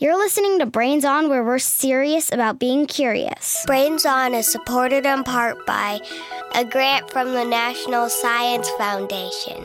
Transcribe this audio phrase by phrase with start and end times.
[0.00, 3.62] You're listening to Brains On, where we're serious about being curious.
[3.66, 6.00] Brains On is supported in part by
[6.54, 9.62] a grant from the National Science Foundation.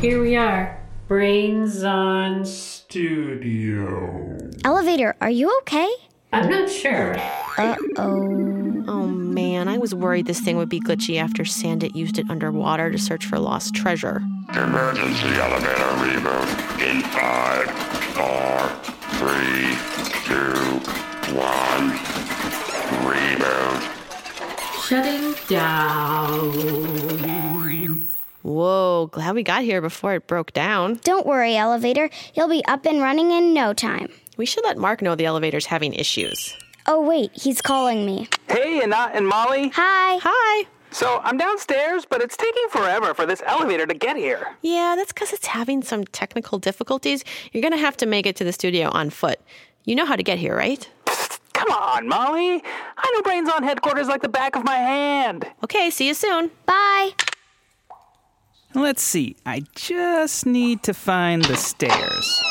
[0.00, 4.38] Here we are, Brains On Studio.
[4.64, 5.92] Elevator, are you okay?
[6.32, 7.16] I'm not sure.
[7.58, 8.84] Uh oh.
[8.86, 9.23] Oh
[9.54, 12.98] man, I was worried this thing would be glitchy after Sanden used it underwater to
[12.98, 14.20] search for lost treasure.
[14.52, 16.48] Emergency elevator reboot
[16.82, 17.70] in five,
[18.18, 18.68] four,
[19.20, 19.76] three,
[20.26, 20.80] two,
[21.36, 21.92] one.
[23.06, 23.80] Reboot.
[24.88, 26.52] Shutting down.
[28.42, 31.00] Whoa, glad we got here before it broke down.
[31.04, 32.10] Don't worry, Elevator.
[32.34, 34.10] You'll be up and running in no time.
[34.36, 36.56] We should let Mark know the elevator's having issues.
[36.86, 38.28] Oh, wait, he's calling me.
[38.48, 39.70] Hey, Anat and Molly.
[39.74, 40.18] Hi.
[40.22, 40.66] Hi.
[40.90, 44.54] So I'm downstairs, but it's taking forever for this elevator to get here.
[44.62, 47.24] Yeah, that's because it's having some technical difficulties.
[47.52, 49.40] You're going to have to make it to the studio on foot.
[49.84, 50.88] You know how to get here, right?
[51.06, 52.62] Psst, come on, Molly.
[52.96, 55.46] I know Brains on headquarters like the back of my hand.
[55.64, 56.50] Okay, see you soon.
[56.66, 57.10] Bye.
[58.74, 59.36] Let's see.
[59.46, 62.42] I just need to find the stairs.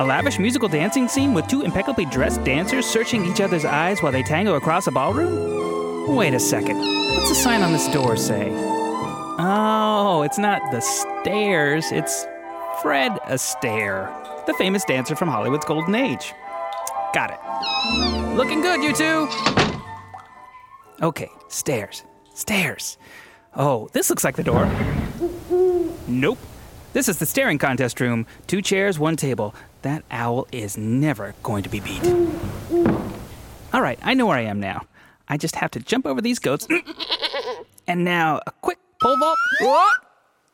[0.00, 4.12] A lavish musical dancing scene with two impeccably dressed dancers searching each other's eyes while
[4.12, 6.14] they tango across a ballroom?
[6.14, 6.78] Wait a second.
[6.78, 8.48] What's the sign on this door say?
[9.40, 12.28] Oh, it's not the stairs, it's
[12.80, 16.32] Fred Astaire, the famous dancer from Hollywood's golden age.
[17.12, 18.36] Got it.
[18.36, 19.28] Looking good, you two.
[21.02, 22.04] Okay, stairs.
[22.34, 22.98] Stairs.
[23.56, 24.70] Oh, this looks like the door.
[26.06, 26.38] Nope.
[26.92, 28.26] This is the staring contest room.
[28.46, 29.54] Two chairs, one table.
[29.88, 32.04] That owl is never going to be beat.
[33.72, 34.84] All right, I know where I am now.
[35.28, 36.68] I just have to jump over these goats.
[37.86, 39.38] And now a quick pole vault.
[39.62, 39.88] Whoa!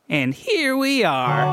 [0.07, 1.43] And here we are.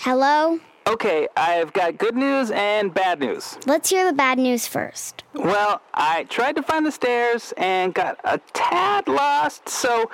[0.00, 0.60] Hello?
[0.86, 3.56] Okay, I've got good news and bad news.
[3.64, 5.24] Let's hear the bad news first.
[5.32, 10.10] Well, I tried to find the stairs and got a tad lost, so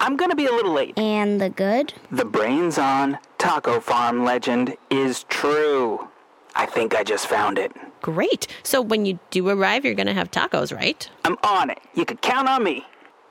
[0.00, 0.96] I'm gonna be a little late.
[0.98, 1.92] And the good?
[2.10, 6.08] The Brains on Taco Farm legend is true.
[6.54, 7.72] I think I just found it.
[8.00, 8.46] Great.
[8.62, 11.08] So when you do arrive, you're going to have tacos, right?
[11.24, 11.78] I'm on it.
[11.94, 12.84] You can count on me.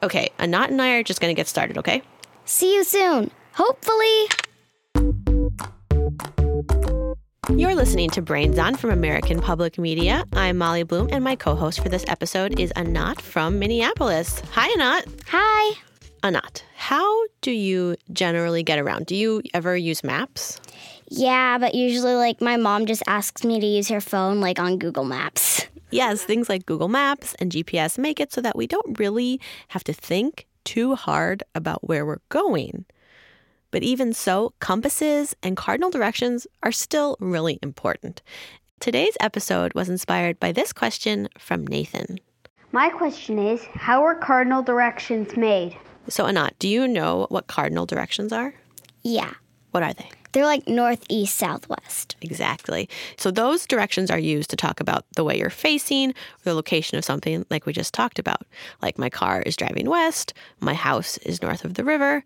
[0.04, 2.02] Okay, Anat and I are just going to get started, okay?
[2.46, 3.32] See you soon.
[3.54, 4.28] Hopefully.
[7.50, 10.24] You're listening to Brains On from American Public Media.
[10.34, 14.42] I'm Molly Bloom, and my co host for this episode is Anat from Minneapolis.
[14.52, 15.06] Hi, Anat.
[15.30, 15.87] Hi.
[16.24, 19.06] Anat, how do you generally get around?
[19.06, 20.60] Do you ever use maps?
[21.10, 24.78] Yeah, but usually, like, my mom just asks me to use her phone, like, on
[24.78, 25.66] Google Maps.
[25.90, 29.40] Yes, things like Google Maps and GPS make it so that we don't really
[29.70, 32.84] have to think too hard about where we're going.
[33.72, 38.22] But even so, compasses and cardinal directions are still really important.
[38.82, 42.20] Today's episode was inspired by this question from Nathan.
[42.74, 45.78] My question is How are cardinal directions made?
[46.09, 48.53] So, Anat, do you know what cardinal directions are?
[49.03, 49.34] Yeah.
[49.72, 50.09] What are they?
[50.31, 52.16] They're like northeast, southwest.
[52.22, 52.90] Exactly.
[53.18, 56.97] So those directions are used to talk about the way you're facing or the location
[56.97, 58.45] of something like we just talked about.
[58.81, 62.24] Like my car is driving west, my house is north of the river.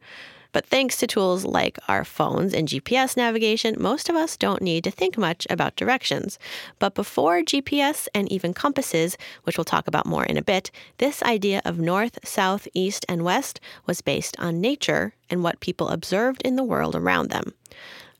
[0.51, 4.84] But thanks to tools like our phones and GPS navigation, most of us don't need
[4.84, 6.38] to think much about directions.
[6.79, 11.23] But before GPS and even compasses, which we'll talk about more in a bit, this
[11.23, 16.41] idea of north, south, east, and west was based on nature and what people observed
[16.44, 17.53] in the world around them.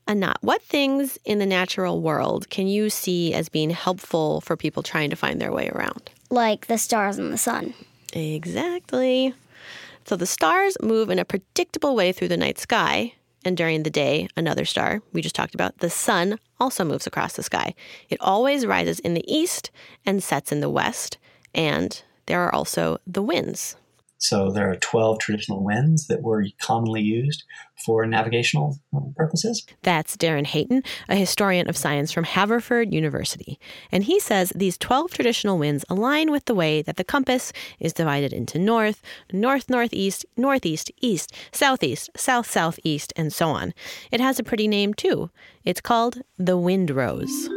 [0.08, 4.82] Anat, what things in the natural world can you see as being helpful for people
[4.82, 6.10] trying to find their way around?
[6.30, 7.74] Like the stars and the sun.
[8.12, 9.34] Exactly.
[10.04, 13.14] So the stars move in a predictable way through the night sky,
[13.44, 17.34] and during the day, another star we just talked about, the sun, also moves across
[17.34, 17.74] the sky.
[18.08, 19.70] It always rises in the east
[20.04, 21.18] and sets in the west,
[21.54, 23.76] and there are also the winds.
[24.22, 27.42] So there are 12 traditional winds that were commonly used
[27.84, 29.66] for navigational um, purposes.
[29.82, 33.58] That's Darin Hayton, a historian of science from Haverford University.
[33.90, 37.92] And he says these 12 traditional winds align with the way that the compass is
[37.92, 39.02] divided into north,
[39.32, 43.74] north northeast, northeast, east, southeast, south southeast, and so on.
[44.12, 45.30] It has a pretty name too.
[45.64, 47.48] It's called the wind rose.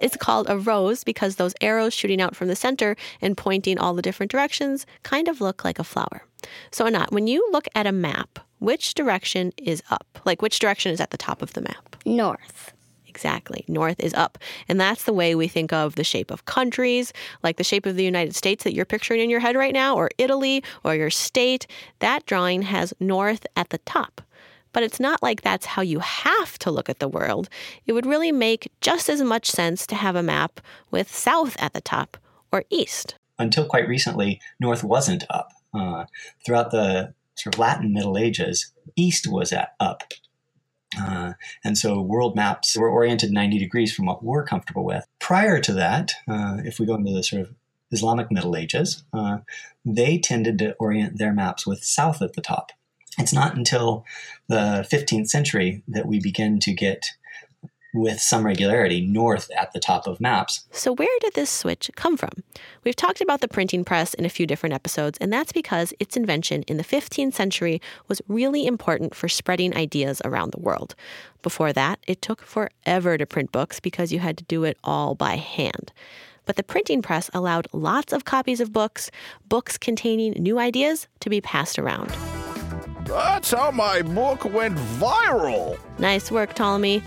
[0.00, 3.94] It's called a rose because those arrows shooting out from the center and pointing all
[3.94, 6.22] the different directions kind of look like a flower.
[6.70, 10.18] So, Anat, when you look at a map, which direction is up?
[10.24, 11.96] Like, which direction is at the top of the map?
[12.04, 12.72] North.
[13.06, 13.64] Exactly.
[13.66, 14.36] North is up.
[14.68, 17.96] And that's the way we think of the shape of countries, like the shape of
[17.96, 21.08] the United States that you're picturing in your head right now, or Italy, or your
[21.08, 21.66] state.
[22.00, 24.20] That drawing has north at the top.
[24.76, 27.48] But it's not like that's how you have to look at the world.
[27.86, 31.72] It would really make just as much sense to have a map with south at
[31.72, 32.18] the top
[32.52, 33.14] or east.
[33.38, 35.54] Until quite recently, north wasn't up.
[35.72, 36.04] Uh,
[36.44, 40.12] throughout the sort of Latin Middle Ages, east was at, up.
[41.00, 41.32] Uh,
[41.64, 45.06] and so world maps were oriented 90 degrees from what we're comfortable with.
[45.20, 47.54] Prior to that, uh, if we go into the sort of
[47.92, 49.38] Islamic Middle Ages, uh,
[49.86, 52.72] they tended to orient their maps with south at the top.
[53.18, 54.04] It's not until
[54.48, 57.06] the 15th century that we begin to get
[57.96, 60.66] with some regularity north at the top of maps.
[60.70, 62.30] So, where did this switch come from?
[62.84, 66.16] We've talked about the printing press in a few different episodes, and that's because its
[66.16, 70.94] invention in the 15th century was really important for spreading ideas around the world.
[71.42, 75.14] Before that, it took forever to print books because you had to do it all
[75.14, 75.92] by hand.
[76.44, 79.10] But the printing press allowed lots of copies of books,
[79.48, 82.14] books containing new ideas, to be passed around.
[83.06, 85.78] That's how my book went viral.
[85.98, 87.02] Nice work, Ptolemy.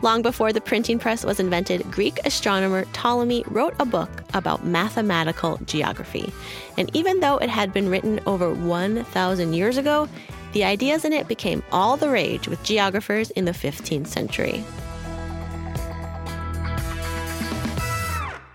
[0.00, 5.58] Long before the printing press was invented, Greek astronomer Ptolemy wrote a book about mathematical
[5.66, 6.32] geography.
[6.76, 10.08] And even though it had been written over 1,000 years ago,
[10.52, 14.64] the ideas in it became all the rage with geographers in the 15th century.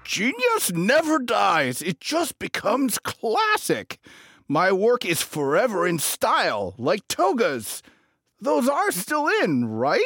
[0.03, 3.99] Genius never dies, it just becomes classic.
[4.47, 7.81] My work is forever in style, like togas.
[8.41, 10.01] Those are still in, right?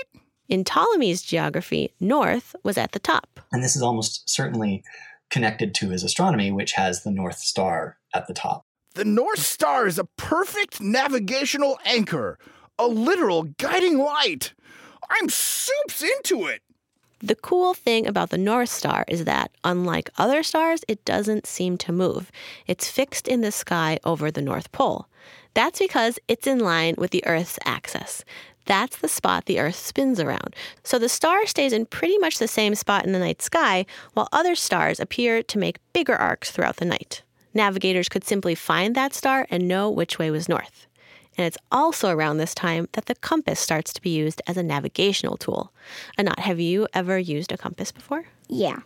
[0.48, 3.40] In Ptolemy's geography, north was at the top.
[3.52, 4.84] And this is almost certainly
[5.30, 8.66] connected to his astronomy, which has the North Star at the top.
[8.94, 12.38] The North Star is a perfect navigational anchor,
[12.80, 14.54] a literal guiding light.
[15.10, 16.62] I'm soups into it.
[17.20, 21.78] The cool thing about the North Star is that, unlike other stars, it doesn't seem
[21.80, 22.32] to move.
[22.68, 25.08] It's fixed in the sky over the North Pole.
[25.56, 28.24] That's because it's in line with the Earth's axis.
[28.66, 30.56] That's the spot the Earth spins around.
[30.84, 34.30] So the star stays in pretty much the same spot in the night sky, while
[34.32, 37.24] other stars appear to make bigger arcs throughout the night.
[37.54, 40.87] Navigators could simply find that star and know which way was north.
[41.38, 44.64] And it's also around this time that the compass starts to be used as a
[44.64, 45.72] navigational tool.
[46.18, 48.26] Anat, have you ever used a compass before?
[48.50, 48.80] Yeah.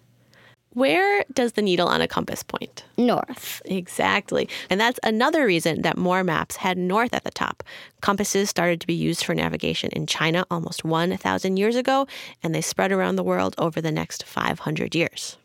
[0.74, 2.86] Where does the needle on a compass point?
[2.98, 3.62] North.
[3.65, 4.48] Exactly.
[4.69, 7.62] And that's another reason that more maps had north at the top.
[8.01, 12.07] Compasses started to be used for navigation in China almost 1,000 years ago,
[12.42, 15.38] and they spread around the world over the next 500 years.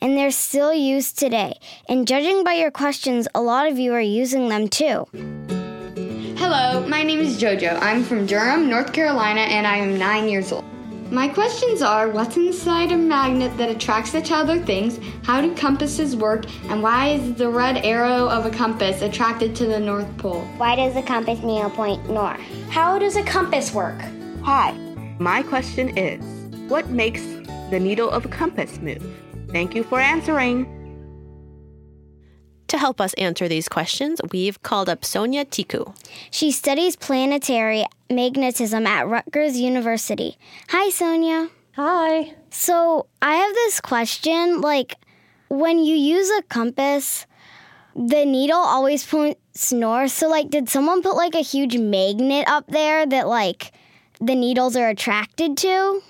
[0.00, 1.58] And they're still used today.
[1.86, 5.06] And judging by your questions, a lot of you are using them too.
[6.40, 7.78] Hello, my name is JoJo.
[7.82, 10.64] I'm from Durham, North Carolina, and I am nine years old.
[11.12, 14.98] My questions are what's inside a magnet that attracts it to other things?
[15.22, 16.46] How do compasses work?
[16.70, 20.40] And why is the red arrow of a compass attracted to the North Pole?
[20.56, 22.40] Why does a compass needle point north?
[22.70, 24.00] How does a compass work?
[24.42, 24.72] Hi,
[25.18, 26.24] my question is
[26.70, 27.20] what makes
[27.68, 29.04] the needle of a compass move?
[29.50, 30.79] Thank you for answering.
[32.70, 35.92] To help us answer these questions, we've called up Sonia Tikoo.
[36.30, 40.38] She studies planetary magnetism at Rutgers University.
[40.68, 41.48] Hi, Sonia.
[41.72, 42.32] Hi.
[42.50, 44.94] So, I have this question like,
[45.48, 47.26] when you use a compass,
[47.96, 50.12] the needle always points north.
[50.12, 53.72] So, like, did someone put like a huge magnet up there that, like,
[54.20, 56.02] the needles are attracted to?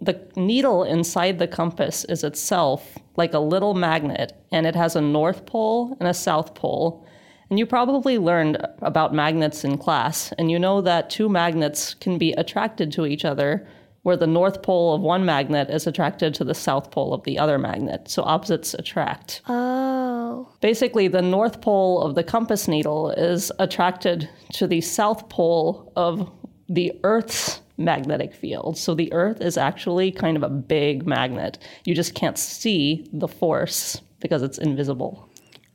[0.00, 5.00] The needle inside the compass is itself like a little magnet, and it has a
[5.00, 7.06] north pole and a south pole.
[7.50, 12.18] And you probably learned about magnets in class, and you know that two magnets can
[12.18, 13.66] be attracted to each other,
[14.02, 17.38] where the north pole of one magnet is attracted to the south pole of the
[17.38, 18.08] other magnet.
[18.08, 19.40] So opposites attract.
[19.48, 20.48] Oh.
[20.60, 26.30] Basically, the north pole of the compass needle is attracted to the south pole of
[26.68, 28.78] the Earth's magnetic field.
[28.78, 31.58] So the Earth is actually kind of a big magnet.
[31.84, 35.28] You just can't see the force because it's invisible.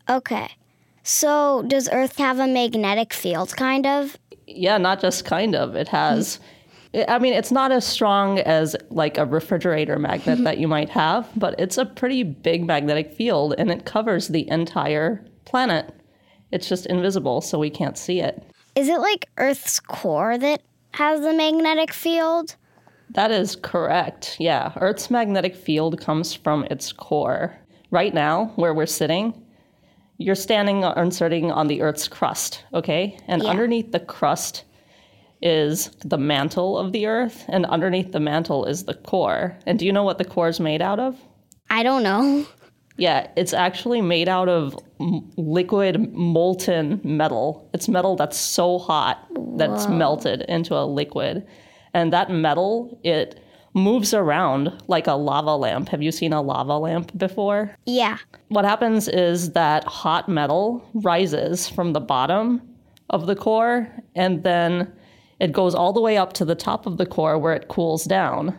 [0.10, 0.50] Okay.
[1.04, 4.18] So does Earth have a magnetic field, kind of?
[4.48, 5.76] Yeah, not just kind of.
[5.76, 6.40] It has.
[7.08, 10.44] I mean, it's not as strong as like a refrigerator magnet mm-hmm.
[10.46, 14.50] that you might have, but it's a pretty big magnetic field and it covers the
[14.50, 15.94] entire planet.
[16.52, 18.44] It's just invisible, so we can't see it.
[18.76, 22.56] Is it like Earth's core that has the magnetic field?
[23.12, 24.38] That is correct.
[24.40, 24.72] Yeah.
[24.78, 27.58] Earth's magnetic field comes from its core.
[27.92, 29.34] Right now, where we're sitting,
[30.18, 33.18] you're standing or sitting on the Earth's crust, okay?
[33.28, 33.50] And Yeah.
[33.50, 34.64] underneath the crust
[35.42, 39.58] is the mantle of the Earth, and underneath the mantle is the core.
[39.66, 41.16] And do you know what the core is made out of?
[41.70, 42.46] I don't know.
[43.00, 47.70] Yeah, it's actually made out of m- liquid molten metal.
[47.74, 49.26] It's metal that's so hot
[49.58, 49.94] that's Whoa.
[49.94, 51.46] melted into a liquid.
[51.94, 53.40] And that metal, it
[53.74, 55.90] moves around like a lava lamp.
[55.90, 57.76] Have you seen a lava lamp before?
[57.86, 58.18] Yeah.
[58.50, 62.62] What happens is that hot metal rises from the bottom
[63.10, 64.92] of the core and then
[65.40, 68.04] it goes all the way up to the top of the core where it cools
[68.04, 68.58] down.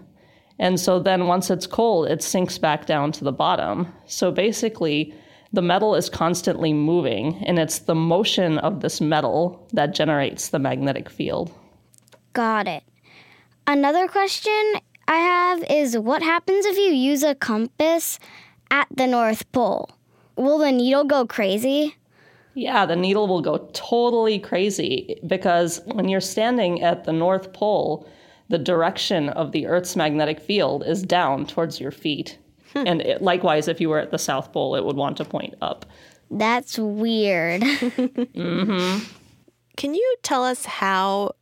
[0.60, 3.90] And so then once it's cold, it sinks back down to the bottom.
[4.06, 5.14] So basically,
[5.54, 10.58] the metal is constantly moving, and it's the motion of this metal that generates the
[10.58, 11.50] magnetic field.
[12.34, 12.84] Got it.
[13.66, 14.74] Another question
[15.08, 18.18] I have is what happens if you use a compass
[18.70, 19.88] at the North Pole?
[20.36, 21.96] Will the needle go crazy?
[22.52, 28.06] Yeah, the needle will go totally crazy because when you're standing at the North Pole,
[28.50, 32.36] the direction of the Earth's magnetic field is down towards your feet.
[32.74, 35.54] And it, likewise, if you were at the South Pole, it would want to point
[35.62, 35.86] up.
[36.30, 37.62] That's weird.
[37.62, 39.04] mm-hmm.
[39.76, 41.32] Can you tell us how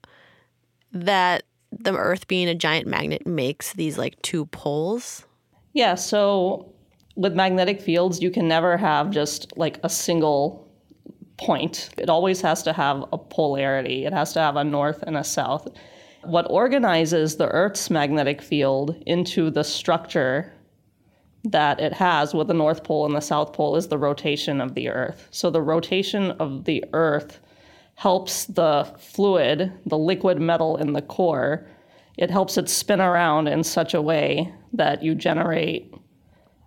[0.92, 5.24] that the Earth being a giant magnet makes these like two poles?
[5.72, 6.70] Yeah, so
[7.16, 10.66] with magnetic fields, you can never have just like a single
[11.38, 11.88] point.
[11.96, 15.24] It always has to have a polarity, it has to have a north and a
[15.24, 15.68] south.
[16.28, 20.52] What organizes the Earth's magnetic field into the structure
[21.44, 24.74] that it has with the North Pole and the South Pole is the rotation of
[24.74, 25.26] the Earth.
[25.30, 27.40] So the rotation of the Earth
[27.94, 31.66] helps the fluid, the liquid metal in the core,
[32.18, 35.94] it helps it spin around in such a way that you generate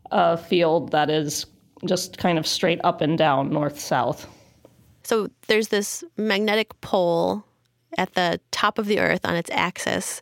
[0.09, 1.45] a field that is
[1.85, 4.27] just kind of straight up and down, north south.
[5.03, 7.45] So there's this magnetic pole
[7.97, 10.21] at the top of the earth on its axis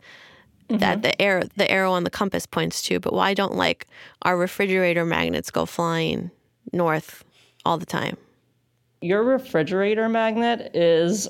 [0.69, 1.01] that mm-hmm.
[1.01, 3.87] the arrow the arrow on the compass points to, but why don't like
[4.21, 6.31] our refrigerator magnets go flying
[6.71, 7.23] north
[7.65, 8.17] all the time?
[9.01, 11.27] Your refrigerator magnet is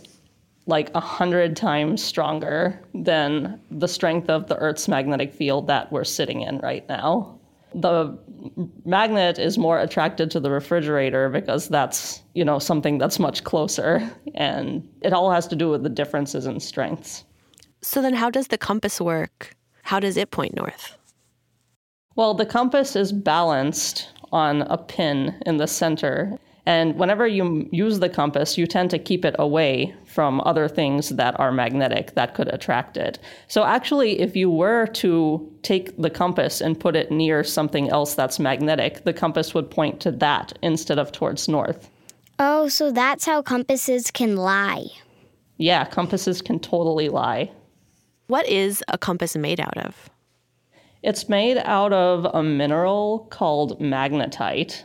[0.65, 6.03] like a hundred times stronger than the strength of the Earth's magnetic field that we're
[6.03, 7.38] sitting in right now.
[7.74, 8.18] The
[8.86, 14.10] magnet is more attracted to the refrigerator because that's, you know, something that's much closer
[14.34, 17.26] and it all has to do with the differences in strengths.
[17.82, 19.56] So then how does the compass work?
[19.84, 20.98] How does it point north?
[22.16, 26.38] Well, the compass is balanced on a pin in the center.
[26.70, 31.10] And whenever you use the compass, you tend to keep it away from other things
[31.10, 33.18] that are magnetic that could attract it.
[33.48, 38.14] So, actually, if you were to take the compass and put it near something else
[38.14, 41.90] that's magnetic, the compass would point to that instead of towards north.
[42.38, 44.86] Oh, so that's how compasses can lie.
[45.58, 47.50] Yeah, compasses can totally lie.
[48.28, 50.08] What is a compass made out of?
[51.02, 54.84] It's made out of a mineral called magnetite.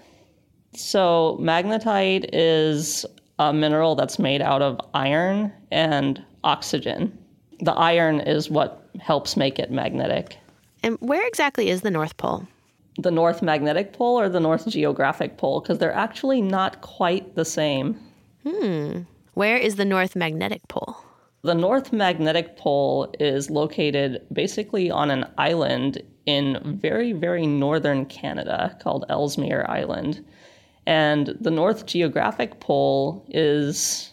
[0.76, 3.06] So, magnetite is
[3.38, 7.16] a mineral that's made out of iron and oxygen.
[7.60, 10.38] The iron is what helps make it magnetic.
[10.82, 12.46] And where exactly is the North Pole?
[12.98, 15.60] The North Magnetic Pole or the North Geographic Pole?
[15.60, 17.98] Because they're actually not quite the same.
[18.46, 19.00] Hmm.
[19.34, 20.96] Where is the North Magnetic Pole?
[21.42, 28.76] The North Magnetic Pole is located basically on an island in very, very northern Canada
[28.80, 30.24] called Ellesmere Island.
[30.86, 34.12] And the North Geographic Pole is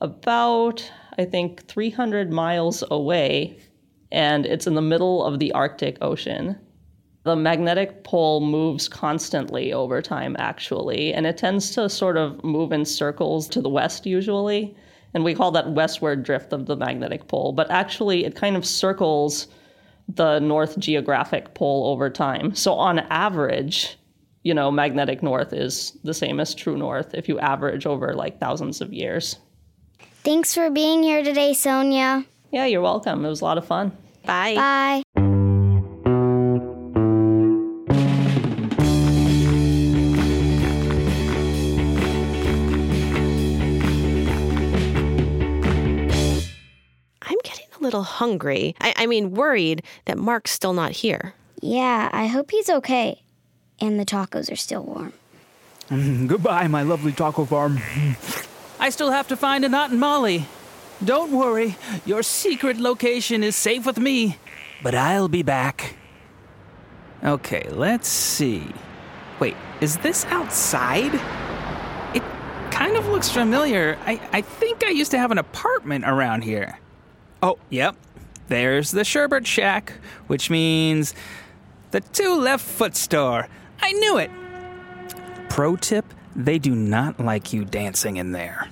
[0.00, 3.58] about, I think, 300 miles away,
[4.10, 6.58] and it's in the middle of the Arctic Ocean.
[7.24, 12.72] The magnetic pole moves constantly over time, actually, and it tends to sort of move
[12.72, 14.74] in circles to the west usually.
[15.14, 17.52] And we call that westward drift of the magnetic pole.
[17.52, 19.48] But actually, it kind of circles
[20.08, 22.54] the North Geographic Pole over time.
[22.54, 23.97] So, on average,
[24.48, 28.40] you know, magnetic north is the same as true north if you average over like
[28.40, 29.36] thousands of years.
[30.24, 32.24] Thanks for being here today, Sonia.
[32.50, 33.26] Yeah, you're welcome.
[33.26, 33.94] It was a lot of fun.
[34.24, 34.54] Bye.
[34.54, 35.02] Bye.
[47.20, 48.74] I'm getting a little hungry.
[48.80, 51.34] I, I mean, worried that Mark's still not here.
[51.60, 53.20] Yeah, I hope he's okay.
[53.80, 55.12] And the tacos are still warm.
[55.88, 57.78] Mm, goodbye, my lovely taco farm.
[58.80, 60.46] I still have to find a Anat and Molly.
[61.04, 64.36] Don't worry, your secret location is safe with me,
[64.82, 65.94] but I'll be back.
[67.22, 68.66] Okay, let's see.
[69.38, 71.14] Wait, is this outside?
[72.16, 72.22] It
[72.72, 73.96] kind of looks familiar.
[74.06, 76.78] I, I think I used to have an apartment around here.
[77.42, 77.96] Oh, yep.
[78.48, 79.92] There's the Sherbert Shack,
[80.26, 81.14] which means
[81.92, 83.48] the two left foot store.
[83.80, 84.30] I knew it.
[85.48, 86.04] Pro tip
[86.36, 88.68] they do not like you dancing in there.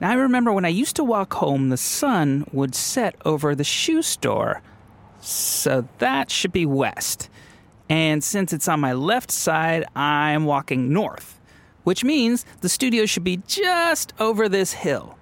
[0.00, 3.64] Now, I remember when I used to walk home, the sun would set over the
[3.64, 4.62] shoe store.
[5.20, 7.28] So that should be west.
[7.88, 11.40] And since it's on my left side, I'm walking north,
[11.84, 15.18] which means the studio should be just over this hill.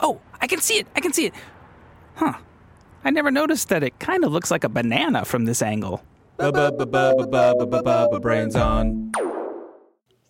[0.00, 0.86] Oh, I can see it!
[0.94, 1.34] I can see it!
[2.16, 2.34] Huh.
[3.04, 6.02] I never noticed that it kind of looks like a banana from this angle.
[8.20, 9.12] Brains on.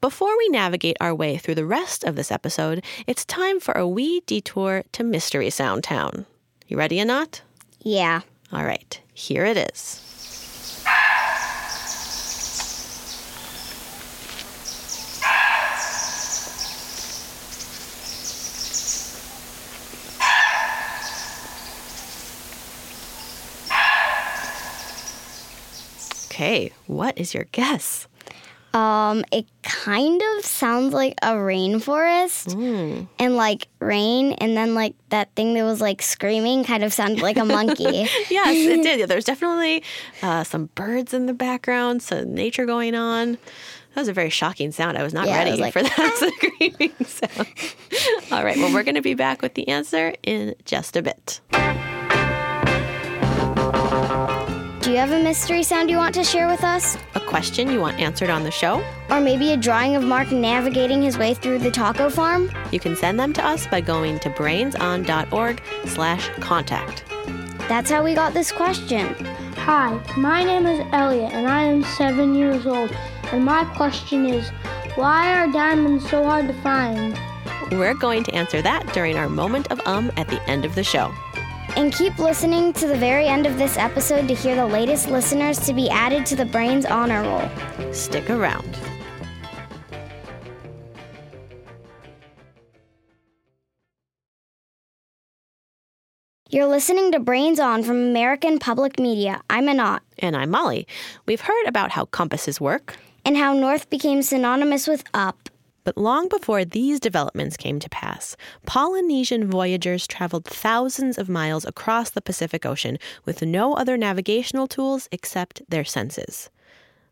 [0.01, 3.87] Before we navigate our way through the rest of this episode, it's time for a
[3.87, 6.27] wee detour to Mystery Sound Town.
[6.67, 7.43] You ready, Anat?
[7.81, 8.23] Yeah.
[8.53, 10.12] All right, here it is.
[26.33, 28.09] Okay, what is your guess?
[28.73, 33.05] Um, it kind of sounds like a rainforest Hmm.
[33.19, 37.21] and like rain, and then like that thing that was like screaming kind of sounded
[37.21, 37.85] like a monkey.
[38.31, 39.01] yes, it did.
[39.01, 39.85] Yeah, there's definitely
[40.23, 43.33] uh, some birds in the background, some nature going on.
[43.95, 44.97] That was a very shocking sound.
[44.97, 47.47] I was not Yeah, ready was like- for that screaming sound.
[48.33, 51.41] All right, well, we're going to be back with the answer in just a bit.
[54.93, 56.99] Do you have a mystery sound you want to share with us?
[57.15, 58.85] A question you want answered on the show?
[59.09, 62.51] Or maybe a drawing of Mark navigating his way through the taco farm?
[62.73, 67.05] You can send them to us by going to brainson.org slash contact.
[67.71, 69.15] That's how we got this question.
[69.65, 72.91] Hi, my name is Elliot and I am seven years old.
[73.33, 74.51] And my question is
[74.97, 77.19] why are diamonds so hard to find?
[77.71, 80.85] We're going to answer that during our moment of um at the end of the
[80.85, 81.11] show.
[81.75, 85.59] And keep listening to the very end of this episode to hear the latest listeners
[85.61, 87.93] to be added to the Brains Honor Roll.
[87.93, 88.79] Stick around.
[96.51, 99.41] You're listening to Brains On from American Public Media.
[99.49, 100.03] I'm Anat.
[100.19, 100.87] And I'm Molly.
[101.25, 105.42] We've heard about how compasses work and how north became synonymous with up.
[105.85, 112.11] But long before these developments came to pass, Polynesian voyagers traveled thousands of miles across
[112.11, 116.51] the Pacific Ocean with no other navigational tools except their senses.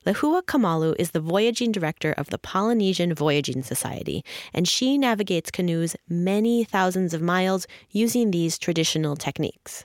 [0.06, 5.94] Lehua Kamalu is the voyaging director of the Polynesian Voyaging Society, and she navigates canoes
[6.08, 9.84] many thousands of miles using these traditional techniques.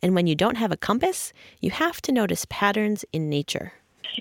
[0.00, 3.72] And when you don't have a compass, you have to notice patterns in nature.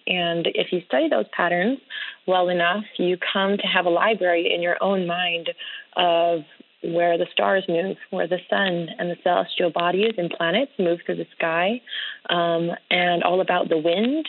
[0.08, 1.80] And if you study those patterns
[2.28, 5.50] well enough, you come to have a library in your own mind
[5.96, 6.42] of
[6.84, 11.16] where the stars move, where the sun and the celestial bodies and planets move through
[11.16, 11.82] the sky,
[12.30, 14.28] um, and all about the wind,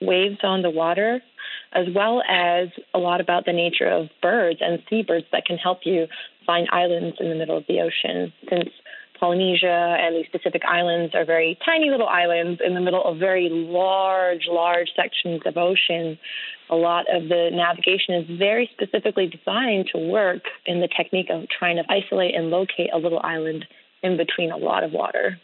[0.00, 1.20] waves on the water,
[1.72, 5.80] as well as a lot about the nature of birds and seabirds that can help
[5.84, 6.06] you
[6.46, 8.32] find islands in the middle of the ocean.
[8.48, 8.70] Since
[9.18, 13.48] Polynesia and these Pacific islands are very tiny little islands in the middle of very
[13.50, 16.18] large, large sections of ocean.
[16.70, 21.48] A lot of the navigation is very specifically designed to work in the technique of
[21.48, 23.64] trying to isolate and locate a little island
[24.02, 25.38] in between a lot of water.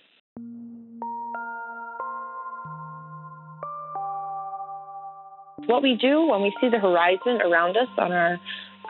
[5.67, 8.39] What we do when we see the horizon around us on our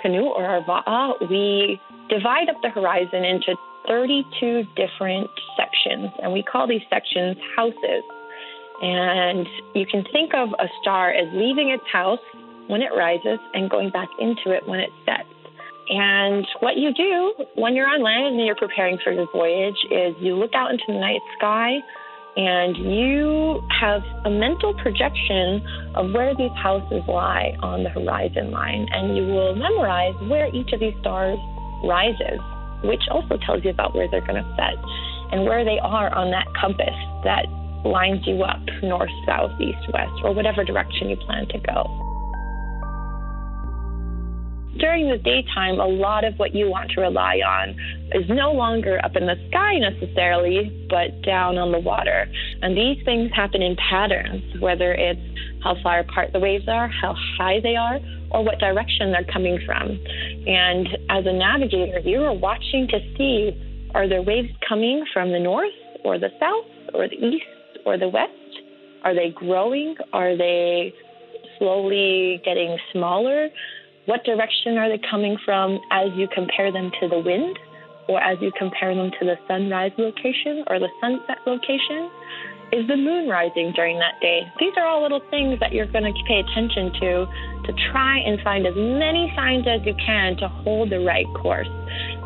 [0.02, 3.54] canoe or our va'a, we divide up the horizon into
[3.88, 8.02] 32 different sections, and we call these sections houses.
[8.82, 12.18] And you can think of a star as leaving its house
[12.66, 15.28] when it rises and going back into it when it sets.
[15.88, 20.14] And what you do when you're on land and you're preparing for your voyage is
[20.18, 21.76] you look out into the night sky
[22.36, 25.62] and you have a mental projection
[25.94, 28.88] of where these houses lie on the horizon line.
[28.90, 31.38] And you will memorize where each of these stars
[31.84, 32.40] rises
[32.84, 34.76] which also tells you about where they're going to set
[35.32, 36.94] and where they are on that compass
[37.24, 37.46] that
[37.84, 42.00] lines you up north, south, east, west, or whatever direction you plan to go.
[44.78, 47.70] During the daytime, a lot of what you want to rely on
[48.12, 52.26] is no longer up in the sky necessarily, but down on the water.
[52.60, 55.20] And these things happen in patterns, whether it's
[55.62, 58.00] how far apart the waves are, how high they are,
[58.34, 59.90] or what direction they're coming from.
[60.46, 63.52] And as a navigator, you are watching to see
[63.94, 65.72] are there waves coming from the north
[66.04, 67.46] or the south or the east
[67.86, 68.32] or the west?
[69.04, 69.94] Are they growing?
[70.12, 70.92] Are they
[71.58, 73.48] slowly getting smaller?
[74.06, 77.56] What direction are they coming from as you compare them to the wind?
[78.08, 82.10] or as you compare them to the sunrise location or the sunset location,
[82.74, 84.42] is the moon rising during that day?
[84.58, 87.10] These are all little things that you're going to pay attention to
[87.66, 91.68] to try and find as many signs as you can to hold the right course.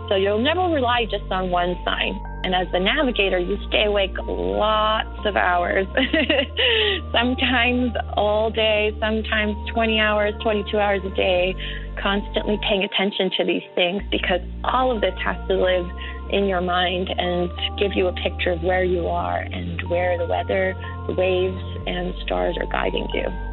[0.08, 2.18] So you'll never rely just on one sign.
[2.44, 5.86] And as the navigator, you stay awake lots of hours,
[7.12, 11.54] sometimes all day, sometimes 20 hours, 22 hours a day,
[12.00, 15.86] constantly paying attention to these things because all of this has to live
[16.30, 20.26] in your mind and give you a picture of where you are and where the
[20.26, 20.74] weather,
[21.06, 23.47] the waves, and stars are guiding you.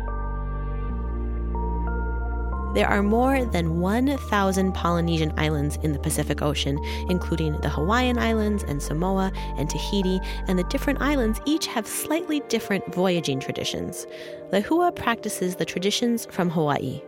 [2.76, 6.78] There are more than 1,000 Polynesian islands in the Pacific Ocean,
[7.10, 12.42] including the Hawaiian Islands and Samoa and Tahiti, and the different islands each have slightly
[12.50, 14.06] different voyaging traditions.
[14.52, 17.02] Lehua practices the traditions from Hawaii.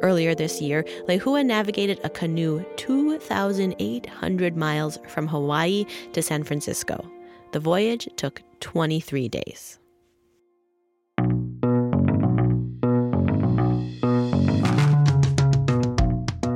[0.00, 7.06] Earlier this year, Lehua navigated a canoe 2,800 miles from Hawaii to San Francisco.
[7.52, 9.78] The voyage took 23 days.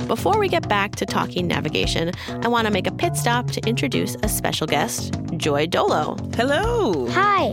[0.07, 3.59] Before we get back to talking navigation, I want to make a pit stop to
[3.67, 6.15] introduce a special guest, Joy Dolo.
[6.33, 7.07] Hello.
[7.09, 7.51] Hi.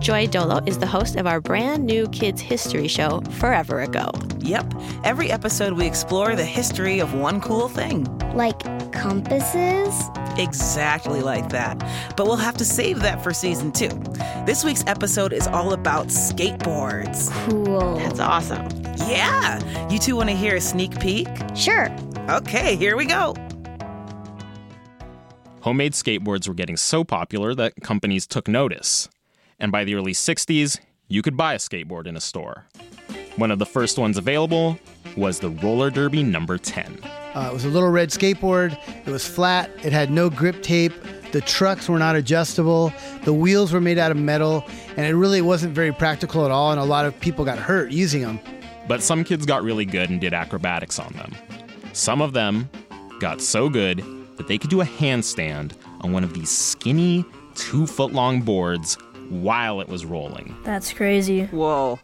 [0.00, 4.10] Joy Dolo is the host of our brand new kids' history show, Forever Ago.
[4.40, 4.74] Yep.
[5.02, 8.04] Every episode, we explore the history of one cool thing.
[8.34, 8.60] Like
[8.92, 9.98] compasses?
[10.36, 11.78] Exactly like that.
[12.18, 13.88] But we'll have to save that for season two.
[14.44, 17.32] This week's episode is all about skateboards.
[17.48, 17.96] Cool.
[17.96, 18.83] That's awesome.
[18.98, 19.88] Yeah.
[19.88, 21.28] You two want to hear a sneak peek?
[21.54, 21.88] Sure.
[22.28, 23.34] Okay, here we go.
[25.60, 29.08] Homemade skateboards were getting so popular that companies took notice.
[29.58, 30.78] And by the early 60s,
[31.08, 32.66] you could buy a skateboard in a store.
[33.36, 34.78] One of the first ones available
[35.16, 36.98] was the Roller Derby number 10.
[37.34, 38.78] Uh, it was a little red skateboard.
[39.06, 39.70] It was flat.
[39.82, 40.92] It had no grip tape.
[41.32, 42.92] The trucks were not adjustable.
[43.24, 44.64] The wheels were made out of metal,
[44.96, 46.70] and it really wasn't very practical at all.
[46.70, 48.38] And a lot of people got hurt using them.
[48.86, 51.32] But some kids got really good and did acrobatics on them.
[51.92, 52.68] Some of them
[53.20, 54.04] got so good
[54.36, 58.98] that they could do a handstand on one of these skinny, two foot long boards
[59.30, 60.54] while it was rolling.
[60.64, 61.44] That's crazy.
[61.46, 61.98] Whoa.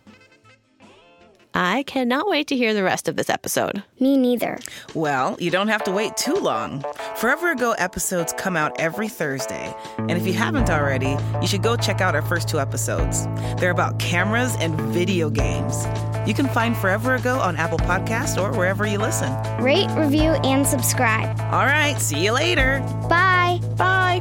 [1.54, 3.82] I cannot wait to hear the rest of this episode.
[3.98, 4.58] Me neither.
[4.94, 6.84] Well, you don't have to wait too long.
[7.16, 9.74] Forever Ago episodes come out every Thursday.
[9.98, 13.26] And if you haven't already, you should go check out our first two episodes.
[13.58, 15.86] They're about cameras and video games.
[16.26, 19.32] You can find Forever Ago on Apple Podcast or wherever you listen.
[19.60, 21.38] Rate, review, and subscribe.
[21.52, 22.80] All right, see you later.
[23.08, 23.60] Bye.
[23.76, 24.20] Bye.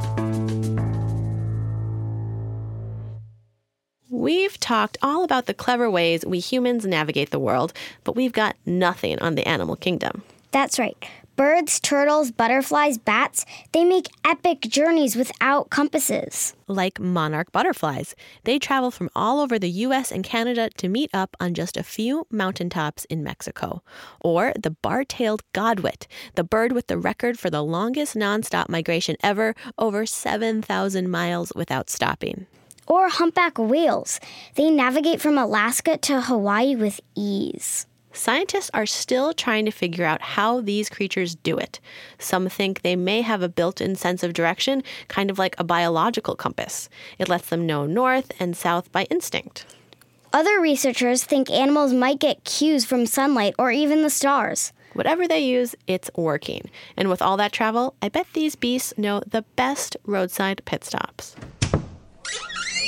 [4.20, 7.72] We've talked all about the clever ways we humans navigate the world,
[8.04, 10.24] but we've got nothing on the animal kingdom.
[10.52, 10.98] That's right.
[11.38, 16.54] Birds, turtles, butterflies, bats, they make epic journeys without compasses.
[16.68, 18.14] Like monarch butterflies.
[18.44, 21.82] They travel from all over the US and Canada to meet up on just a
[21.82, 23.84] few mountaintops in Mexico.
[24.20, 29.16] Or the bar tailed godwit, the bird with the record for the longest nonstop migration
[29.24, 32.48] ever, over 7,000 miles without stopping.
[32.90, 34.20] Or humpback whales.
[34.56, 37.86] They navigate from Alaska to Hawaii with ease.
[38.12, 41.80] Scientists are still trying to figure out how these creatures do it.
[42.18, 45.64] Some think they may have a built in sense of direction, kind of like a
[45.64, 46.90] biological compass.
[47.20, 49.66] It lets them know north and south by instinct.
[50.34, 54.74] Other researchers think animals might get cues from sunlight or even the stars.
[54.94, 56.70] Whatever they use, it's working.
[56.98, 61.36] And with all that travel, I bet these beasts know the best roadside pit stops.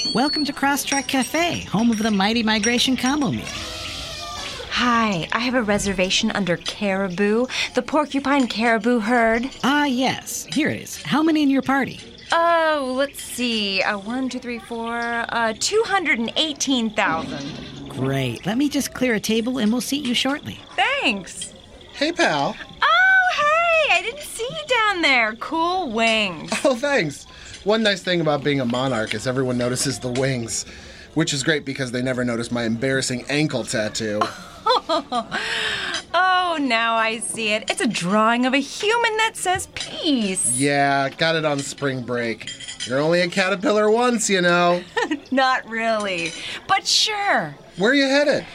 [0.09, 3.45] Welcome to Crosstrack Cafe, home of the Mighty Migration Combo Meal.
[3.45, 9.49] Hi, I have a reservation under Caribou, the porcupine caribou herd.
[9.63, 10.45] Ah, yes.
[10.51, 11.01] Here it is.
[11.01, 12.01] How many in your party?
[12.33, 13.81] Oh, let's see.
[13.83, 14.97] Uh, one, two, three, four.
[14.97, 17.87] Uh, 218,000.
[17.87, 18.45] Great.
[18.45, 20.59] Let me just clear a table and we'll seat you shortly.
[20.75, 21.53] Thanks.
[21.93, 22.53] Hey, pal.
[22.81, 25.35] Oh, hey, I didn't see you down there.
[25.35, 26.51] Cool wings.
[26.65, 27.27] Oh, thanks.
[27.63, 30.65] One nice thing about being a monarch is everyone notices the wings,
[31.13, 34.19] which is great because they never notice my embarrassing ankle tattoo.
[34.65, 37.69] oh, now I see it.
[37.69, 40.58] It's a drawing of a human that says peace.
[40.58, 42.50] Yeah, got it on spring break.
[42.86, 44.84] You're only a caterpillar once, you know.
[45.32, 46.32] Not really,
[46.67, 47.56] but sure.
[47.78, 48.46] Where are you headed?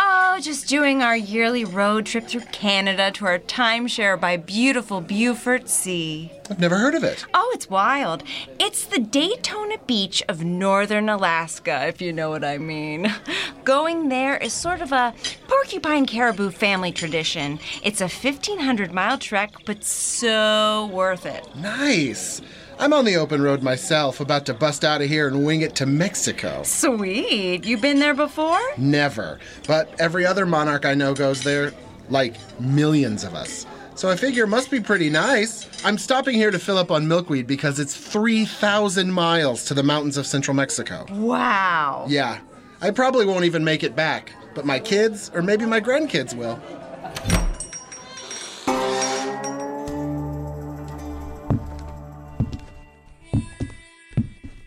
[0.00, 5.68] Oh, just doing our yearly road trip through Canada to our timeshare by beautiful Beaufort
[5.68, 6.32] Sea.
[6.50, 7.24] I've never heard of it.
[7.32, 8.24] Oh, it's wild.
[8.58, 13.14] It's the Daytona Beach of northern Alaska, if you know what I mean.
[13.64, 15.14] Going there is sort of a
[15.46, 17.60] porcupine caribou family tradition.
[17.82, 21.46] It's a 1,500 mile trek, but so worth it.
[21.56, 22.42] Nice.
[22.78, 25.74] I'm on the open road myself, about to bust out of here and wing it
[25.76, 26.62] to Mexico.
[26.64, 27.64] Sweet.
[27.64, 28.60] you've been there before?
[28.76, 29.38] Never.
[29.66, 31.72] But every other monarch I know goes there,
[32.10, 33.66] like millions of us.
[33.94, 35.68] So I figure it must be pretty nice.
[35.84, 40.16] I'm stopping here to fill up on milkweed because it's 3,000 miles to the mountains
[40.16, 41.06] of central Mexico.
[41.10, 42.06] Wow.
[42.08, 42.40] Yeah.
[42.80, 46.60] I probably won't even make it back, but my kids, or maybe my grandkids, will.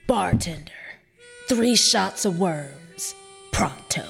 [0.07, 0.71] Bartender,
[1.49, 3.13] three shots of worms.
[3.51, 4.05] Pronto.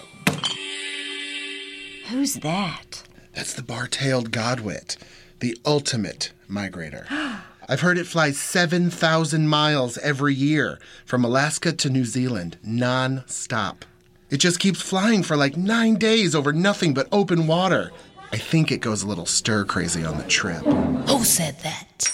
[2.09, 3.01] Who's that?
[3.33, 4.97] That's the bar tailed godwit,
[5.39, 7.07] the ultimate migrator.
[7.67, 13.83] I've heard it flies 7,000 miles every year from Alaska to New Zealand, non stop.
[14.29, 17.91] It just keeps flying for like nine days over nothing but open water.
[18.31, 20.61] I think it goes a little stir crazy on the trip.
[20.63, 22.13] Who said that?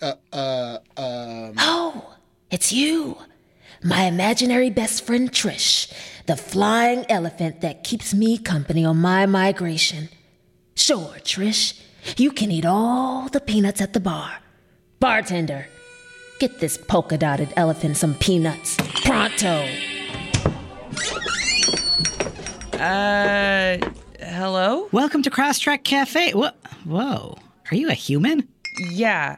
[0.00, 0.78] Uh, uh,
[2.70, 3.16] it's you.
[3.82, 5.92] My imaginary best friend Trish,
[6.26, 10.08] the flying elephant that keeps me company on my migration.
[10.76, 11.80] Sure, Trish,
[12.16, 14.38] you can eat all the peanuts at the bar.
[15.00, 15.66] Bartender,
[16.38, 18.76] get this polka dotted elephant some peanuts.
[19.04, 19.66] Pronto.
[22.74, 23.78] Uh,
[24.20, 24.88] hello?
[24.92, 26.32] Welcome to Crosstrack Cafe.
[26.32, 26.50] Whoa,
[26.84, 27.36] whoa.
[27.70, 28.48] Are you a human?
[28.92, 29.36] Yeah.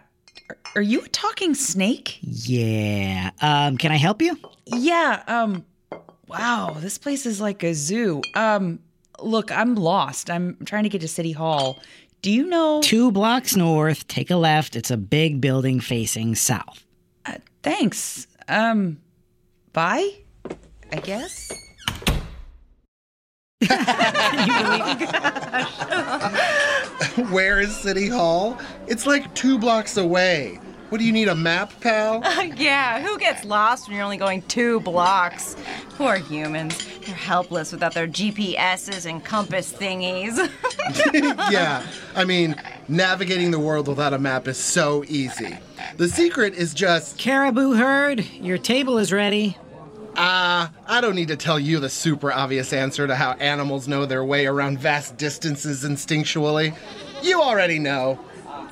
[0.75, 2.19] Are, you a talking snake?
[2.23, 3.31] Yeah.
[3.41, 4.37] Um, can I help you?
[4.67, 5.65] Yeah, um
[6.29, 8.23] wow, this place is like a zoo.
[8.35, 8.79] Um
[9.21, 10.31] look, I'm lost.
[10.31, 11.79] I'm trying to get to City Hall.
[12.23, 14.77] Do you know Two blocks north, take a left.
[14.77, 16.85] It's a big building facing south.
[17.27, 18.27] Uh, thanks.
[18.49, 18.99] Um
[19.73, 20.09] bye?
[20.93, 21.53] I guess.
[27.31, 28.59] Where is City Hall?
[28.87, 30.59] It's like two blocks away.
[30.93, 32.21] What do you need, a map, pal?
[32.57, 35.57] yeah, who gets lost when you're only going two blocks?
[35.97, 36.87] Poor humans.
[37.07, 40.37] They're helpless without their GPSs and compass thingies.
[41.51, 41.83] yeah,
[42.15, 42.57] I mean,
[42.89, 45.57] navigating the world without a map is so easy.
[45.97, 47.17] The secret is just.
[47.17, 49.57] Caribou herd, your table is ready.
[50.25, 53.89] Ah, uh, I don't need to tell you the super obvious answer to how animals
[53.89, 56.77] know their way around vast distances instinctually.
[57.25, 58.21] You already know.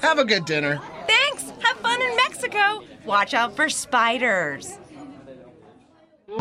[0.00, 0.80] Have a good dinner.
[1.08, 1.50] Thanks.
[1.58, 2.84] Have fun in Mexico.
[3.04, 4.78] Watch out for spiders.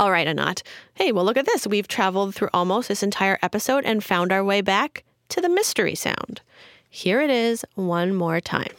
[0.00, 0.64] All right, Anat.
[0.94, 1.64] Hey, well, look at this.
[1.64, 5.94] We've traveled through almost this entire episode and found our way back to the mystery
[5.94, 6.40] sound.
[6.90, 8.72] Here it is one more time.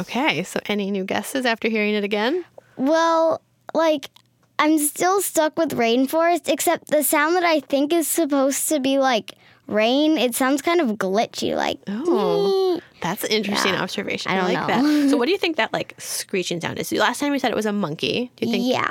[0.00, 2.44] Okay, so any new guesses after hearing it again?
[2.76, 3.40] Well,
[3.74, 4.08] like,
[4.58, 8.98] I'm still stuck with rainforest, except the sound that I think is supposed to be
[8.98, 9.32] like
[9.66, 11.78] rain, it sounds kind of glitchy, like.
[11.88, 13.82] Oh, that's an interesting Yeah.
[13.82, 14.30] observation.
[14.32, 14.66] I don't like know.
[14.66, 15.08] that.
[15.10, 16.90] So, what do you think that like screeching sound is?
[16.92, 18.30] Last time we said it was a monkey.
[18.36, 18.64] Do you think?
[18.66, 18.90] Yeah,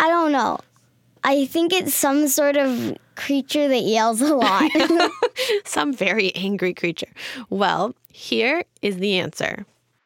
[0.00, 0.58] I don't know.
[1.24, 4.68] I think it's some sort of creature that yells a lot.
[5.64, 7.06] Some very angry creature.
[7.48, 9.64] Well, here is the answer.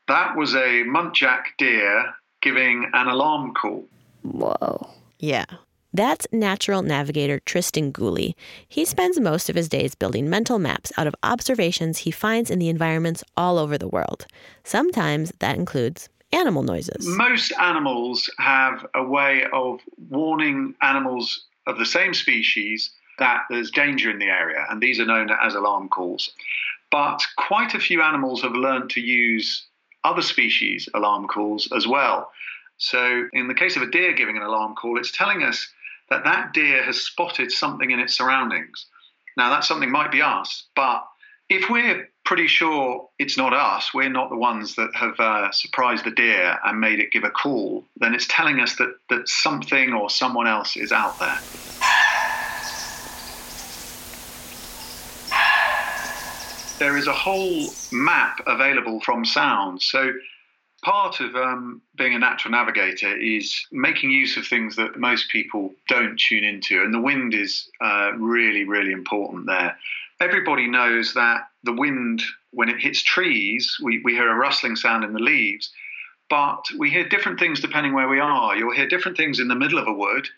[0.08, 3.84] That was a muntjac deer giving an alarm call.
[4.22, 4.88] Whoa.
[5.18, 5.46] Yeah.
[5.92, 8.36] That's natural navigator Tristan Gooley.
[8.68, 12.58] He spends most of his days building mental maps out of observations he finds in
[12.58, 14.26] the environments all over the world.
[14.62, 17.06] Sometimes that includes animal noises.
[17.06, 24.10] Most animals have a way of warning animals of the same species that there's danger
[24.10, 26.30] in the area, and these are known as alarm calls.
[26.90, 29.65] But quite a few animals have learned to use
[30.06, 32.30] other species' alarm calls as well.
[32.78, 35.68] So, in the case of a deer giving an alarm call, it's telling us
[36.10, 38.86] that that deer has spotted something in its surroundings.
[39.36, 41.06] Now, that something might be us, but
[41.48, 46.04] if we're pretty sure it's not us, we're not the ones that have uh, surprised
[46.04, 49.92] the deer and made it give a call, then it's telling us that, that something
[49.92, 51.38] or someone else is out there.
[56.78, 59.82] There is a whole map available from sound.
[59.82, 60.12] So
[60.82, 65.74] Part of um, being a natural navigator is making use of things that most people
[65.88, 69.76] don't tune into, and the wind is uh, really, really important there.
[70.20, 75.02] Everybody knows that the wind, when it hits trees, we, we hear a rustling sound
[75.02, 75.72] in the leaves,
[76.30, 78.54] but we hear different things depending where we are.
[78.54, 80.28] You'll hear different things in the middle of a wood,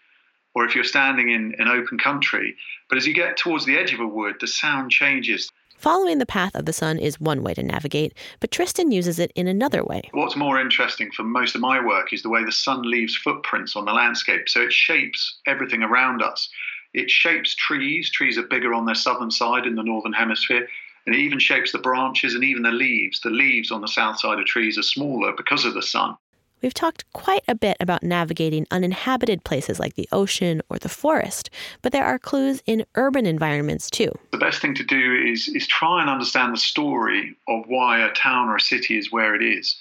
[0.55, 2.57] or if you're standing in an open country.
[2.89, 5.51] But as you get towards the edge of a wood, the sound changes.
[5.79, 9.31] Following the path of the sun is one way to navigate, but Tristan uses it
[9.37, 10.03] in another way.
[10.11, 13.77] What's more interesting for most of my work is the way the sun leaves footprints
[13.77, 14.49] on the landscape.
[14.49, 16.49] So it shapes everything around us.
[16.95, 18.11] It shapes trees.
[18.11, 20.67] Trees are bigger on their southern side in the northern hemisphere.
[21.07, 23.21] And it even shapes the branches and even the leaves.
[23.21, 26.17] The leaves on the south side of trees are smaller because of the sun.
[26.61, 31.51] We've talked quite a bit about navigating uninhabited places like the ocean or the forest,
[31.83, 34.11] but there are clues in urban environments too.
[34.33, 38.13] The best thing to do is, is try and understand the story of why a
[38.13, 39.81] town or a city is where it is.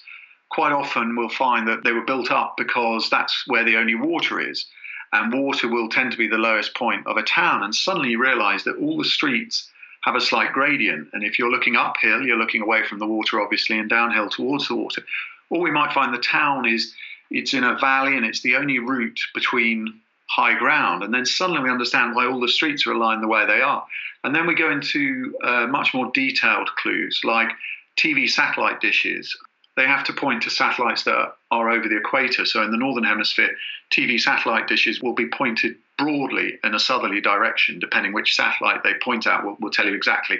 [0.50, 4.40] Quite often, we'll find that they were built up because that's where the only water
[4.40, 4.66] is.
[5.12, 7.62] And water will tend to be the lowest point of a town.
[7.62, 9.68] And suddenly you realize that all the streets
[10.02, 11.08] have a slight gradient.
[11.12, 14.68] And if you're looking uphill, you're looking away from the water, obviously, and downhill towards
[14.68, 15.02] the water.
[15.50, 16.94] Or we might find the town is
[17.30, 21.02] it's in a valley and it's the only route between high ground.
[21.02, 23.86] And then suddenly we understand why all the streets are aligned the way they are.
[24.24, 27.50] And then we go into uh, much more detailed clues like
[27.96, 29.36] TV satellite dishes.
[29.76, 32.44] They have to point to satellites that are over the equator.
[32.44, 33.50] So in the northern hemisphere,
[33.90, 38.94] TV satellite dishes will be pointed broadly in a southerly direction, depending which satellite they
[39.02, 40.38] point at will, will tell you exactly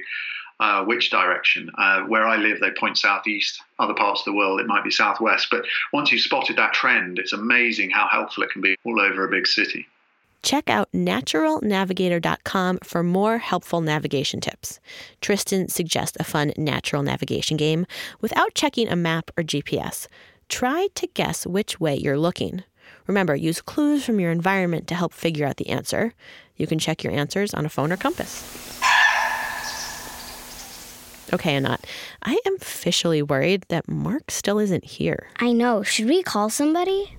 [0.60, 1.70] uh, which direction.
[1.76, 3.60] Uh, where I live, they point southeast.
[3.78, 5.48] Other parts of the world, it might be southwest.
[5.50, 9.24] But once you've spotted that trend, it's amazing how helpful it can be all over
[9.24, 9.86] a big city.
[10.42, 14.78] Check out naturalnavigator.com for more helpful navigation tips.
[15.20, 17.86] Tristan suggests a fun natural navigation game
[18.20, 20.06] without checking a map or GPS.
[20.48, 22.62] Try to guess which way you're looking.
[23.06, 26.14] Remember, use clues from your environment to help figure out the answer.
[26.56, 28.78] You can check your answers on a phone or compass.
[31.32, 31.86] Okay, Anat,
[32.22, 35.28] I am officially worried that Mark still isn't here.
[35.38, 35.82] I know.
[35.82, 37.16] Should we call somebody?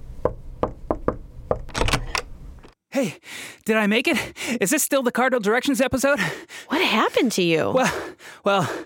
[2.91, 3.17] Hey,
[3.65, 4.17] did I make it?
[4.60, 6.19] Is this still the Cardinal Directions episode?
[6.69, 7.72] What happened to you?
[7.72, 7.93] Well,
[8.43, 8.86] well,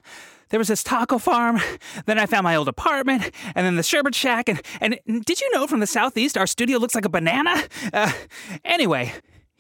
[0.49, 1.59] there was this taco farm,
[2.05, 5.49] then I found my old apartment, and then the sherbet shack, and, and did you
[5.51, 7.63] know from the southeast our studio looks like a banana?
[7.93, 8.12] Uh,
[8.65, 9.13] anyway,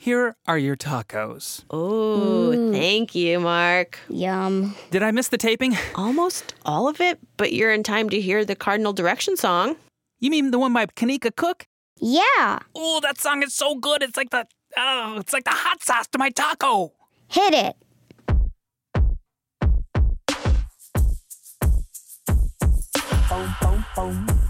[0.03, 1.63] here are your tacos.
[1.69, 3.97] Oh, thank you, Mark.
[4.09, 4.75] Yum.
[4.91, 5.77] Did I miss the taping?
[5.95, 9.77] Almost all of it, but you're in time to hear the Cardinal Direction song.
[10.19, 11.67] You mean the one by Kanika Cook?
[12.01, 12.59] Yeah.
[12.75, 14.03] Oh, that song is so good.
[14.03, 16.91] It's like the oh, it's like the hot sauce to my taco.
[17.29, 17.77] Hit it.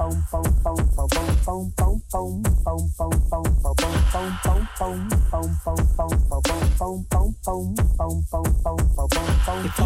[0.06, 0.12] If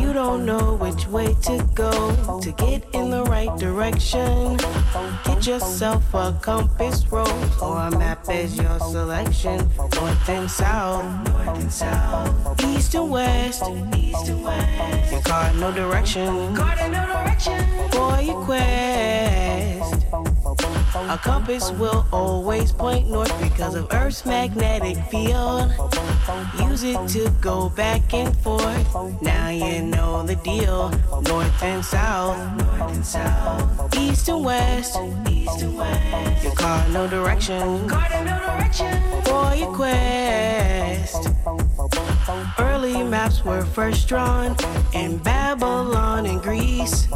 [0.02, 1.92] you don't know which way to go
[2.42, 4.58] to get in the right direction,
[5.24, 9.70] get yourself a compass rose or a map as your selection.
[9.78, 13.64] North and south, north and south, east and west,
[13.96, 15.12] east and west.
[15.12, 19.57] Your cardinal direction, cardinal direction for your quest.
[20.96, 25.72] A compass will always point north because of Earth's magnetic field.
[26.60, 29.22] Use it to go back and forth.
[29.22, 30.90] Now you know the deal.
[31.28, 34.98] North and south, north and south, east and west,
[35.30, 36.44] east and west.
[36.44, 41.30] Your cardinal direction, cardinal direction for your quest.
[42.60, 44.56] Early maps were first drawn
[44.94, 47.08] in Babylon and Greece,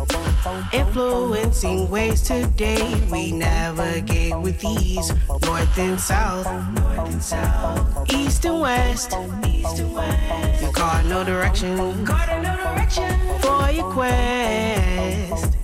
[0.73, 5.11] influencing ways today we navigate with ease.
[5.43, 9.13] North and south, north and south, east and west,
[9.45, 10.61] east and west.
[10.61, 15.57] You Your cardinal direction, cardinal direction for your quest.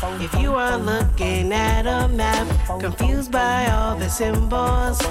[0.00, 2.46] If you are looking at a map,
[2.78, 5.02] confused by all the symbols,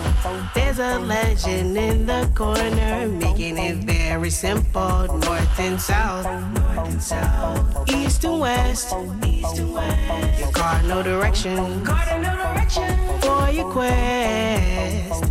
[0.56, 5.08] there's a legend in the corner, making it very simple.
[5.20, 8.96] North and south, north and south, east and west,
[9.26, 10.40] east and west.
[10.40, 15.22] Your cardinal direction, cardinal direction for your quest.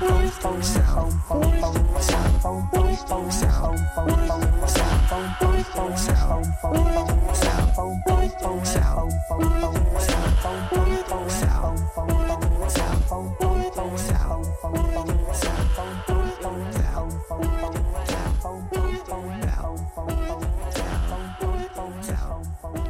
[0.00, 1.12] North, south,
[2.00, 2.40] south,
[3.04, 4.49] south, south,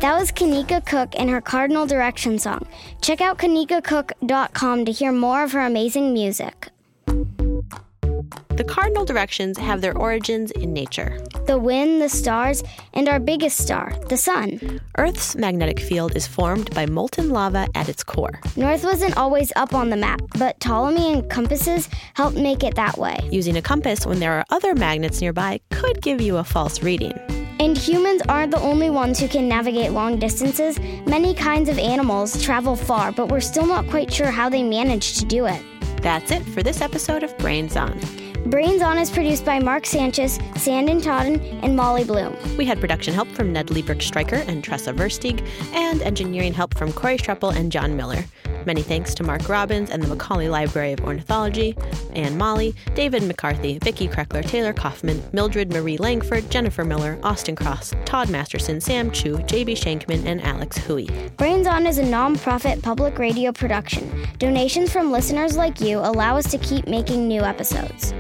[0.01, 2.67] That was Kanika Cook and her Cardinal Direction song.
[3.03, 6.71] Check out kanikacook.com to hear more of her amazing music.
[7.07, 11.21] The cardinal directions have their origins in nature.
[11.47, 12.63] The wind, the stars,
[12.95, 14.81] and our biggest star, the sun.
[14.97, 18.41] Earth's magnetic field is formed by molten lava at its core.
[18.57, 22.97] North wasn't always up on the map, but Ptolemy and compasses helped make it that
[22.97, 23.19] way.
[23.31, 27.13] Using a compass when there are other magnets nearby could give you a false reading.
[27.61, 30.81] And humans aren't the only ones who can navigate long distances.
[31.05, 35.19] Many kinds of animals travel far, but we're still not quite sure how they manage
[35.19, 35.63] to do it.
[36.01, 38.01] That's it for this episode of Brains On.
[38.47, 42.35] Brains On is produced by Marc Sanchez, Sanden Totten, and Molly Bloom.
[42.57, 46.93] We had production help from Ned Liebrick Stryker and Tressa Verstig, and engineering help from
[46.93, 48.25] Corey Schreppel and John Miller.
[48.67, 51.77] Many thanks to Mark Robbins and the Macaulay Library of Ornithology,
[52.15, 57.95] Anne Molly, David McCarthy, Vicki Kreckler, Taylor Kaufman, Mildred Marie Langford, Jennifer Miller, Austin Cross,
[58.05, 61.07] Todd Masterson, Sam Chu, JB Shankman, and Alex Hui.
[61.37, 64.27] Brains On is a nonprofit public radio production.
[64.39, 68.13] Donations from listeners like you allow us to keep making new episodes.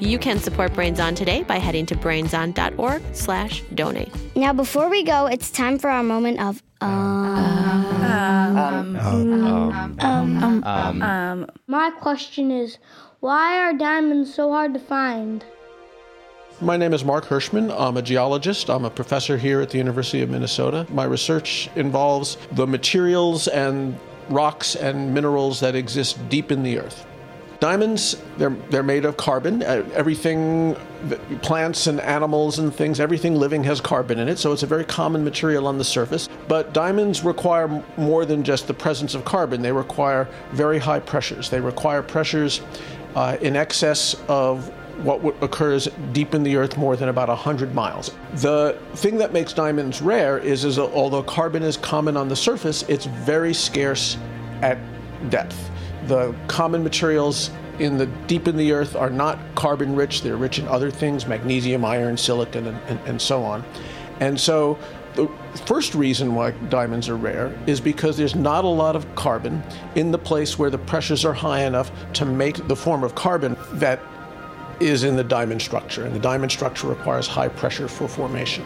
[0.00, 4.12] You can support Brains On today by heading to brainson.org slash donate.
[4.36, 7.96] Now, before we go, it's time for our moment of um.
[8.00, 8.96] Um,
[10.00, 11.46] um, um, um.
[11.66, 12.78] My question is,
[13.20, 15.44] why are diamonds so hard to find?
[16.60, 17.74] My name is Marc Hirschmann.
[17.76, 18.70] I'm a geologist.
[18.70, 20.86] I'm a professor here at the University of Minnesota.
[20.90, 27.06] My research involves the materials and rocks and minerals that exist deep in the earth.
[27.60, 29.64] Diamonds, they're, they're made of carbon.
[29.64, 30.76] Uh, everything,
[31.42, 34.84] plants and animals and things, everything living has carbon in it, so it's a very
[34.84, 36.28] common material on the surface.
[36.46, 41.50] But diamonds require more than just the presence of carbon, they require very high pressures.
[41.50, 42.60] They require pressures
[43.16, 44.72] uh, in excess of
[45.04, 48.12] what occurs deep in the earth more than about 100 miles.
[48.34, 52.82] The thing that makes diamonds rare is, is although carbon is common on the surface,
[52.88, 54.16] it's very scarce
[54.62, 54.78] at
[55.30, 55.70] depth.
[56.08, 60.22] The common materials in the deep in the earth are not carbon rich.
[60.22, 63.64] They're rich in other things, magnesium, iron, silicon, and, and, and so on.
[64.20, 64.78] And so
[65.14, 65.28] the
[65.66, 69.62] first reason why diamonds are rare is because there's not a lot of carbon
[69.94, 73.56] in the place where the pressures are high enough to make the form of carbon
[73.74, 74.00] that
[74.80, 76.04] is in the diamond structure.
[76.04, 78.64] And the diamond structure requires high pressure for formation.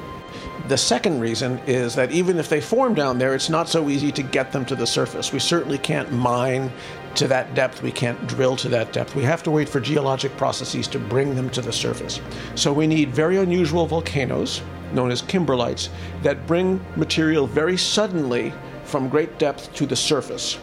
[0.69, 4.13] The second reason is that even if they form down there, it's not so easy
[4.13, 5.33] to get them to the surface.
[5.33, 6.71] We certainly can't mine
[7.17, 7.83] to that depth.
[7.83, 9.17] We can't drill to that depth.
[9.17, 12.21] We have to wait for geologic processes to bring them to the surface.
[12.55, 15.89] So we need very unusual volcanoes, known as kimberlites,
[16.23, 18.53] that bring material very suddenly
[18.85, 20.59] from great depth to the surface,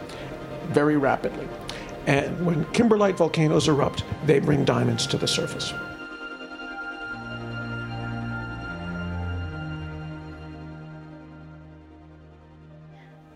[0.69, 1.47] very rapidly.
[2.07, 5.73] And when kimberlite volcanoes erupt, they bring diamonds to the surface.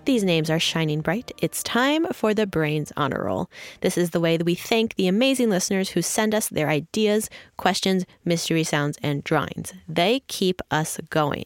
[0.06, 1.32] These names are shining bright.
[1.38, 3.50] It's time for the Brains Honor Roll.
[3.80, 7.30] This is the way that we thank the amazing listeners who send us their ideas,
[7.56, 9.74] questions, mystery sounds, and drawings.
[9.88, 11.46] They keep us going.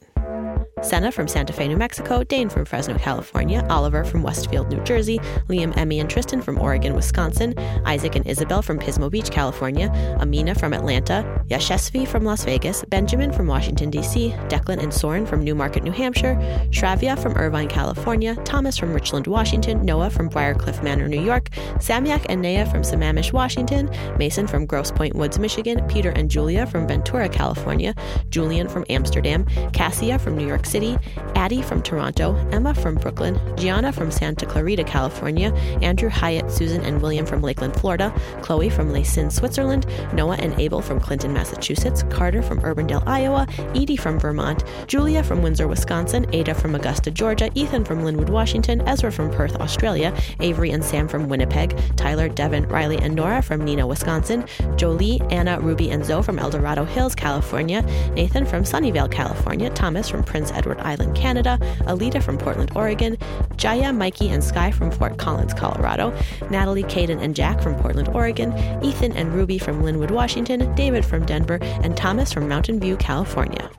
[0.83, 5.17] Senna from Santa Fe, New Mexico, Dane from Fresno, California, Oliver from Westfield, New Jersey,
[5.49, 10.53] Liam, Emmy, and Tristan from Oregon, Wisconsin, Isaac and Isabel from Pismo Beach, California, Amina
[10.53, 15.83] from Atlanta, Yashesvi from Las Vegas, Benjamin from Washington, D.C., Declan and Soren from Newmarket,
[15.83, 16.35] New Hampshire,
[16.69, 21.49] Shravya from Irvine, California, Thomas from Richland, Washington, Noah from Briarcliff Manor, New York,
[21.79, 26.67] Samyak and Naya from Sammamish, Washington, Mason from Grosse Pointe Woods, Michigan, Peter and Julia
[26.67, 27.95] from Ventura, California,
[28.29, 30.97] Julian from Amsterdam, Cassia from New York City,
[31.35, 37.01] Addie from Toronto, Emma from Brooklyn, Gianna from Santa Clarita, California, Andrew Hyatt, Susan and
[37.01, 42.41] William from Lakeland, Florida, Chloe from Leysin, Switzerland, Noah and Abel from Clinton, Massachusetts, Carter
[42.41, 47.85] from Urbandale, Iowa, Edie from Vermont, Julia from Windsor, Wisconsin, Ada from Augusta, Georgia, Ethan
[47.85, 52.97] from Lynnwood, Washington, Ezra from Perth, Australia, Avery and Sam from Winnipeg, Tyler, Devin, Riley,
[52.97, 54.45] and Nora from Neenah, Wisconsin,
[54.75, 57.81] Jolie, Anna, Ruby, and Zoe from El Dorado Hills, California,
[58.13, 63.15] Nathan from Sunnyvale, California, Thomas from Prince Edward Island, Canada, Alita from Portland, Oregon,
[63.57, 66.13] Jaya, Mikey, and Sky from Fort Collins, Colorado,
[66.49, 68.51] Natalie, Caden, and Jack from Portland, Oregon,
[68.83, 73.69] Ethan and Ruby from Lynnwood, Washington, David from Denver, and Thomas from Mountain View, California.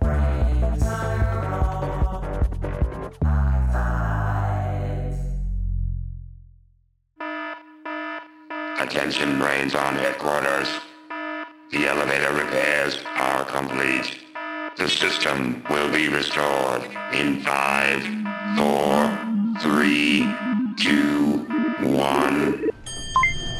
[8.81, 10.68] Attention Brains on headquarters.
[11.72, 14.28] The elevator repairs are complete.
[14.79, 18.01] The system will be restored in five,
[18.57, 19.11] four,
[19.61, 20.20] three,
[20.79, 21.39] two,
[21.81, 22.70] one.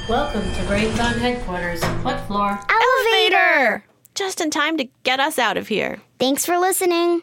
[0.09, 1.83] Welcome to Brains Headquarters.
[2.05, 2.61] What floor?
[2.71, 3.85] Elevator!
[4.15, 5.99] Just in time to get us out of here.
[6.21, 7.23] Thanks for listening.